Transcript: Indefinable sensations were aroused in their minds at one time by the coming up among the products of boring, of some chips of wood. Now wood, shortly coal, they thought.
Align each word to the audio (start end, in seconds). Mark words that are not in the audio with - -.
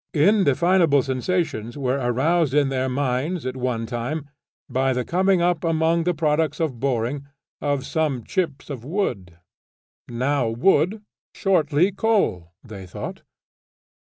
Indefinable 0.15 1.03
sensations 1.03 1.77
were 1.77 1.99
aroused 1.99 2.55
in 2.55 2.69
their 2.69 2.89
minds 2.89 3.45
at 3.45 3.55
one 3.55 3.85
time 3.85 4.27
by 4.67 4.93
the 4.93 5.05
coming 5.05 5.43
up 5.43 5.63
among 5.63 6.05
the 6.05 6.13
products 6.15 6.59
of 6.59 6.79
boring, 6.79 7.27
of 7.61 7.85
some 7.85 8.23
chips 8.23 8.71
of 8.71 8.83
wood. 8.83 9.37
Now 10.09 10.49
wood, 10.49 11.03
shortly 11.35 11.91
coal, 11.91 12.51
they 12.63 12.87
thought. 12.87 13.21